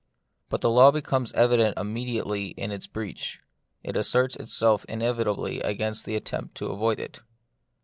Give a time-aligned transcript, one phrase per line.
[0.49, 3.39] But the law becomes evident immedi ately in its breach;
[3.83, 7.19] it asserts itself inevitably against the attempt to avoid it.